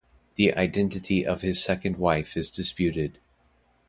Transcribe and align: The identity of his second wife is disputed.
The 0.33 0.51
identity 0.55 1.23
of 1.27 1.43
his 1.43 1.63
second 1.63 1.97
wife 1.97 2.35
is 2.35 2.49
disputed. 2.49 3.19